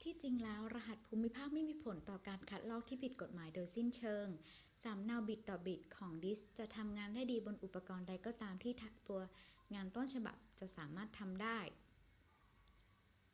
[0.00, 4.26] ที่จริงแล้วรหัสภูมิภาคไม่มีผลต่อการคัดลอกที่ผิดกฎหมายโดยสิ้นเชิง
[4.82, 8.72] สำเนาบิตต่อบิตของดิสก์จะทำงานได้ดีบนอุปกรณ์ใดก็ตามที่
[9.08, 9.20] ตัว
[9.74, 11.58] งานต้นฉบับจะสามารถทำได้